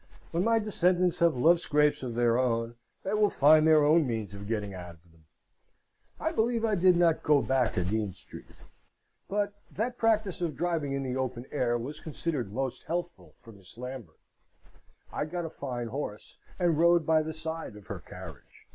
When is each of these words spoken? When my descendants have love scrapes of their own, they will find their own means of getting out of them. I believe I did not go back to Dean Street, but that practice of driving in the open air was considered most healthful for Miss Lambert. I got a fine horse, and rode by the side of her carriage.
When 0.31 0.43
my 0.43 0.57
descendants 0.57 1.19
have 1.19 1.35
love 1.37 1.59
scrapes 1.59 2.01
of 2.01 2.15
their 2.15 2.35
own, 2.39 2.73
they 3.03 3.13
will 3.13 3.29
find 3.29 3.67
their 3.67 3.83
own 3.85 4.07
means 4.07 4.33
of 4.33 4.47
getting 4.47 4.73
out 4.73 4.95
of 4.95 5.11
them. 5.11 5.25
I 6.19 6.31
believe 6.31 6.65
I 6.65 6.73
did 6.73 6.97
not 6.97 7.21
go 7.21 7.39
back 7.43 7.73
to 7.75 7.83
Dean 7.83 8.11
Street, 8.13 8.55
but 9.29 9.53
that 9.69 9.99
practice 9.99 10.41
of 10.41 10.55
driving 10.55 10.93
in 10.93 11.03
the 11.03 11.15
open 11.17 11.45
air 11.51 11.77
was 11.77 11.99
considered 11.99 12.51
most 12.51 12.85
healthful 12.87 13.35
for 13.37 13.51
Miss 13.51 13.77
Lambert. 13.77 14.17
I 15.13 15.25
got 15.25 15.45
a 15.45 15.51
fine 15.51 15.89
horse, 15.89 16.39
and 16.57 16.79
rode 16.79 17.05
by 17.05 17.21
the 17.21 17.31
side 17.31 17.75
of 17.75 17.85
her 17.85 17.99
carriage. 17.99 18.67